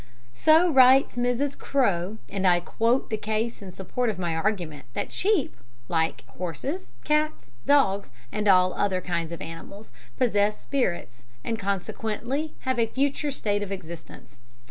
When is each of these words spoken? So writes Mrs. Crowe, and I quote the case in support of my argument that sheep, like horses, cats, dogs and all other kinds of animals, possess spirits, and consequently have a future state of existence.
So 0.33 0.67
writes 0.71 1.15
Mrs. 1.15 1.55
Crowe, 1.55 2.17
and 2.27 2.47
I 2.47 2.59
quote 2.59 3.11
the 3.11 3.17
case 3.17 3.61
in 3.61 3.71
support 3.71 4.09
of 4.09 4.17
my 4.17 4.35
argument 4.35 4.85
that 4.93 5.11
sheep, 5.11 5.55
like 5.89 6.25
horses, 6.25 6.93
cats, 7.03 7.53
dogs 7.67 8.09
and 8.31 8.47
all 8.47 8.73
other 8.73 8.99
kinds 8.99 9.31
of 9.31 9.41
animals, 9.43 9.91
possess 10.17 10.59
spirits, 10.59 11.23
and 11.43 11.59
consequently 11.59 12.55
have 12.61 12.79
a 12.79 12.87
future 12.87 13.29
state 13.29 13.61
of 13.61 13.71
existence. 13.71 14.39